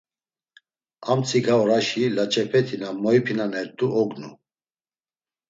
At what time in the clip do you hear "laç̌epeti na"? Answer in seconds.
2.15-2.89